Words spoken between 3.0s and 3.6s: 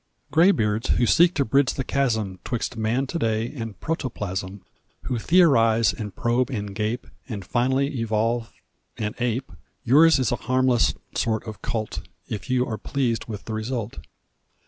to day